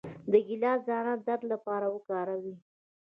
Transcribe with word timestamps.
د 0.31 0.33
ګیلاس 0.47 0.81
دانه 0.87 1.13
د 1.17 1.21
درد 1.27 1.43
لپاره 1.53 1.85
وکاروئ 1.95 2.55